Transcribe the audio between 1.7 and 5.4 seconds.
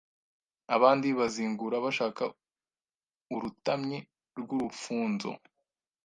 bashaka urutamyi rw’urufunzo